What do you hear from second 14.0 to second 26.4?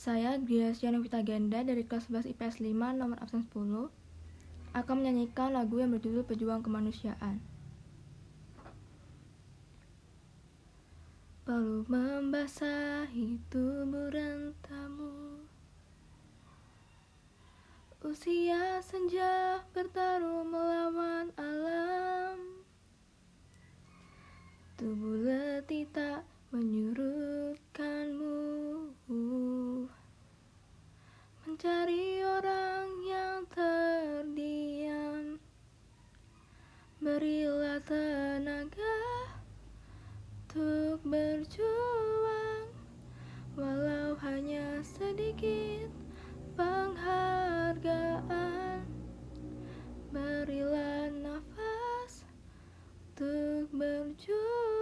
rentamu Usia senja bertaruh melawan alam Tubuh letih tak